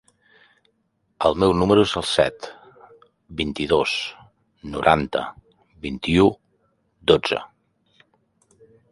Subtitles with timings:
[1.29, 2.47] El meu número es el set,
[3.41, 3.93] vint-i-dos,
[4.77, 5.21] noranta,
[5.83, 6.25] vint-i-u,
[7.13, 7.39] dotze.